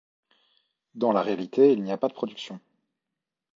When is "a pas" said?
1.91-2.07